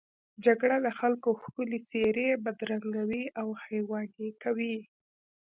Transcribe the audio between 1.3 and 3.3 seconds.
ښکلې څېرې بدرنګوي